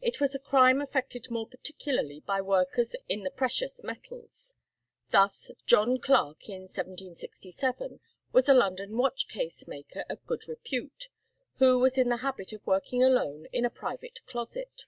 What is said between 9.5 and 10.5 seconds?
maker of good